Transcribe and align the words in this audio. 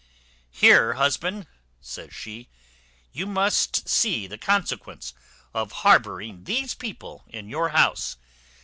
"Here, 0.49 0.93
husband," 0.93 1.45
says 1.79 2.11
she, 2.15 2.49
"you 3.11 3.27
see 3.61 4.25
the 4.25 4.39
consequence 4.39 5.13
of 5.53 5.71
harbouring 5.85 6.45
these 6.45 6.73
people 6.73 7.23
in 7.27 7.47
your 7.49 7.69
house. 7.69 8.17